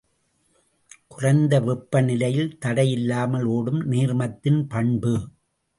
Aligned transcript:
குறைந்த 1.07 1.59
வெப்பநிலையில் 1.59 2.57
தடையில்லாமல் 2.65 3.47
ஒடும் 3.49 3.81
நீர்மத்தின் 3.85 4.67
பண்பு. 4.67 5.15